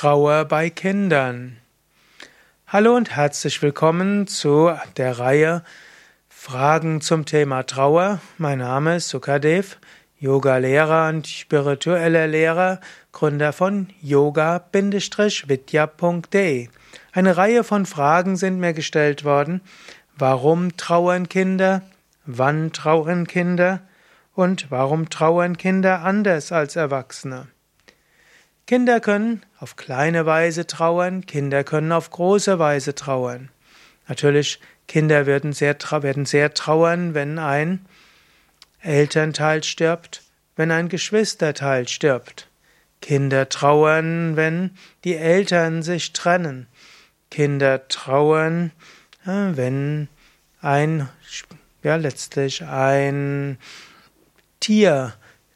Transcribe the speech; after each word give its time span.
Trauer 0.00 0.44
bei 0.44 0.70
Kindern. 0.70 1.56
Hallo 2.68 2.94
und 2.94 3.16
herzlich 3.16 3.60
willkommen 3.62 4.28
zu 4.28 4.70
der 4.96 5.18
Reihe 5.18 5.64
Fragen 6.28 7.00
zum 7.00 7.24
Thema 7.24 7.64
Trauer. 7.64 8.20
Mein 8.36 8.58
Name 8.58 8.94
ist 8.94 9.08
Sukadev, 9.08 9.78
Yoga-Lehrer 10.20 11.08
und 11.08 11.26
spiritueller 11.26 12.28
Lehrer, 12.28 12.78
Gründer 13.10 13.52
von 13.52 13.88
yoga-vidya.de. 14.00 16.68
Eine 17.12 17.36
Reihe 17.36 17.64
von 17.64 17.84
Fragen 17.84 18.36
sind 18.36 18.60
mir 18.60 18.74
gestellt 18.74 19.24
worden. 19.24 19.62
Warum 20.16 20.76
trauern 20.76 21.28
Kinder? 21.28 21.82
Wann 22.24 22.72
trauern 22.72 23.26
Kinder? 23.26 23.80
Und 24.36 24.70
warum 24.70 25.10
trauern 25.10 25.56
Kinder 25.56 26.02
anders 26.02 26.52
als 26.52 26.76
Erwachsene? 26.76 27.48
Kinder 28.68 29.00
können 29.00 29.46
auf 29.58 29.76
kleine 29.76 30.26
Weise 30.26 30.66
trauern, 30.66 31.24
Kinder 31.24 31.64
können 31.64 31.90
auf 31.90 32.10
große 32.10 32.58
Weise 32.58 32.94
trauern. 32.94 33.48
Natürlich, 34.08 34.60
Kinder 34.86 35.24
werden 35.24 35.54
sehr, 35.54 35.74
werden 35.90 36.26
sehr 36.26 36.52
trauern, 36.52 37.14
wenn 37.14 37.38
ein 37.38 37.86
Elternteil 38.82 39.64
stirbt, 39.64 40.22
wenn 40.54 40.70
ein 40.70 40.90
Geschwisterteil 40.90 41.88
stirbt. 41.88 42.50
Kinder 43.00 43.48
trauern, 43.48 44.36
wenn 44.36 44.72
die 45.02 45.16
Eltern 45.16 45.82
sich 45.82 46.12
trennen. 46.12 46.66
Kinder 47.30 47.88
trauern, 47.88 48.72
wenn 49.24 50.08
ein, 50.60 51.08
ja, 51.82 51.96
letztlich 51.96 52.64
ein 52.64 53.56
Tier, 54.60 55.14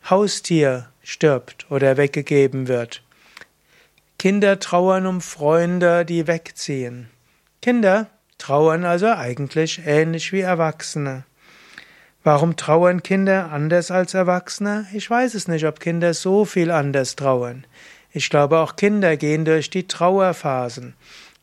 Haustier 0.09 0.92
stirbt 1.03 1.67
oder 1.71 1.97
weggegeben 1.97 2.69
wird. 2.69 3.03
Kinder 4.19 4.61
trauern 4.61 5.07
um 5.07 5.21
Freunde, 5.21 6.05
die 6.05 6.27
wegziehen. 6.27 7.09
Kinder 7.61 8.07
trauern 8.39 8.85
also 8.85 9.07
eigentlich 9.09 9.83
ähnlich 9.85 10.33
wie 10.33 10.41
Erwachsene. 10.41 11.25
Warum 12.25 12.57
trauern 12.57 13.03
Kinder 13.03 13.51
anders 13.51 13.91
als 13.91 14.15
Erwachsene? 14.15 14.87
Ich 14.93 15.11
weiß 15.11 15.35
es 15.35 15.49
nicht, 15.49 15.67
ob 15.67 15.81
Kinder 15.81 16.15
so 16.15 16.45
viel 16.45 16.71
anders 16.71 17.17
trauern. 17.17 17.67
Ich 18.13 18.31
glaube, 18.31 18.59
auch 18.59 18.77
Kinder 18.77 19.17
gehen 19.17 19.45
durch 19.45 19.71
die 19.71 19.89
Trauerphasen. 19.89 20.95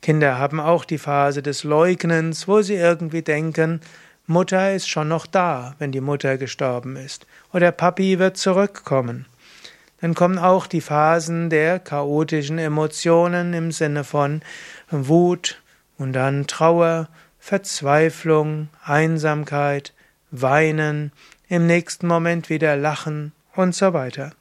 Kinder 0.01 0.37
haben 0.37 0.59
auch 0.59 0.85
die 0.85 0.97
Phase 0.97 1.41
des 1.41 1.63
Leugnens, 1.63 2.47
wo 2.47 2.61
sie 2.61 2.75
irgendwie 2.75 3.21
denken, 3.21 3.81
Mutter 4.27 4.73
ist 4.73 4.87
schon 4.87 5.07
noch 5.07 5.25
da, 5.25 5.75
wenn 5.79 5.91
die 5.91 6.01
Mutter 6.01 6.37
gestorben 6.37 6.95
ist, 6.95 7.25
oder 7.51 7.71
Papi 7.71 8.19
wird 8.19 8.37
zurückkommen. 8.37 9.25
Dann 10.01 10.15
kommen 10.15 10.37
auch 10.37 10.67
die 10.67 10.81
Phasen 10.81 11.49
der 11.49 11.79
chaotischen 11.79 12.57
Emotionen 12.57 13.53
im 13.53 13.71
Sinne 13.71 14.03
von 14.03 14.41
Wut 14.89 15.61
und 15.97 16.13
dann 16.13 16.47
Trauer, 16.47 17.09
Verzweiflung, 17.39 18.69
Einsamkeit, 18.83 19.93
Weinen, 20.31 21.11
im 21.47 21.65
nächsten 21.65 22.07
Moment 22.07 22.49
wieder 22.49 22.77
Lachen 22.77 23.33
und 23.55 23.75
so 23.75 23.93
weiter. 23.93 24.31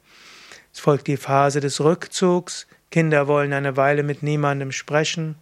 Es 0.71 0.79
folgt 0.79 1.07
die 1.07 1.17
Phase 1.17 1.59
des 1.59 1.81
Rückzugs, 1.81 2.67
Kinder 2.91 3.27
wollen 3.27 3.53
eine 3.53 3.75
Weile 3.75 4.03
mit 4.03 4.23
niemandem 4.23 4.71
sprechen, 4.71 5.35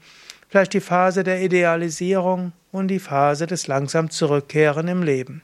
vielleicht 0.50 0.74
die 0.74 0.82
Phase 0.82 1.24
der 1.24 1.42
Idealisierung 1.42 2.54
und 2.72 2.88
die 2.88 3.00
Phase 3.00 3.48
des 3.48 3.68
langsam 3.68 4.10
Zurückkehren 4.10 4.88
im 4.88 5.04
Leben. 5.04 5.42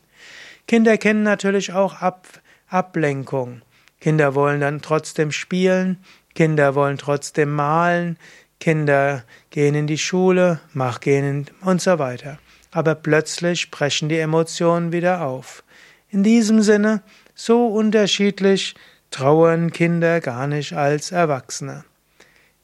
Kinder 0.67 0.97
kennen 0.97 1.23
natürlich 1.23 1.73
auch 1.73 2.01
Ab 2.01 2.27
Ablenkung. 2.69 3.61
Kinder 4.03 4.35
wollen 4.35 4.59
dann 4.59 4.81
trotzdem 4.81 5.31
spielen, 5.31 5.97
Kinder 6.35 6.75
wollen 6.75 6.97
trotzdem 6.97 7.55
malen, 7.55 8.17
Kinder 8.59 9.23
gehen 9.49 9.75
in 9.75 9.87
die 9.87 9.97
Schule, 9.97 10.59
mach 10.73 10.99
gehen 10.99 11.49
und 11.61 11.81
so 11.81 11.99
weiter. 11.99 12.37
Aber 12.71 12.95
plötzlich 12.95 13.71
brechen 13.71 14.09
die 14.09 14.17
Emotionen 14.19 14.91
wieder 14.91 15.25
auf. 15.25 15.63
In 16.09 16.21
diesem 16.21 16.61
Sinne, 16.61 17.01
so 17.33 17.67
unterschiedlich 17.67 18.75
trauern 19.09 19.71
Kinder 19.71 20.19
gar 20.19 20.47
nicht 20.47 20.73
als 20.73 21.13
Erwachsene. 21.13 21.85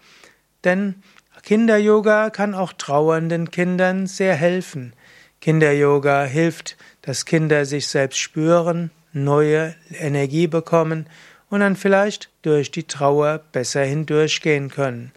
denn 0.65 1.03
Kinder-Yoga 1.43 2.31
kann 2.31 2.55
auch 2.55 2.73
trauernden 2.75 3.51
Kindern 3.51 4.07
sehr 4.07 4.35
helfen. 4.35 4.93
Kinder-Yoga 5.41 6.25
hilft, 6.25 6.77
dass 7.03 7.25
Kinder 7.25 7.65
sich 7.65 7.87
selbst 7.87 8.19
spüren, 8.19 8.91
neue 9.13 9.75
Energie 9.91 10.47
bekommen 10.47 11.07
und 11.49 11.61
dann 11.61 11.77
vielleicht 11.77 12.29
durch 12.43 12.71
die 12.71 12.87
Trauer 12.87 13.41
besser 13.53 13.83
hindurchgehen 13.83 14.69
können. 14.69 15.13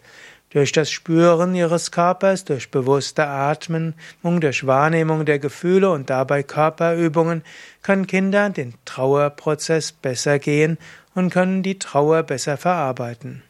Durch 0.52 0.72
das 0.72 0.90
Spüren 0.90 1.54
ihres 1.54 1.90
Körpers, 1.90 2.44
durch 2.44 2.70
bewusste 2.70 3.26
Atmen, 3.26 3.94
durch 4.22 4.66
Wahrnehmung 4.66 5.24
der 5.24 5.38
Gefühle 5.38 5.90
und 5.90 6.10
dabei 6.10 6.42
Körperübungen 6.42 7.42
können 7.80 8.06
Kinder 8.06 8.50
den 8.50 8.74
Trauerprozess 8.84 9.92
besser 9.92 10.38
gehen 10.38 10.76
und 11.14 11.30
können 11.30 11.62
die 11.62 11.78
Trauer 11.78 12.22
besser 12.22 12.58
verarbeiten. 12.58 13.42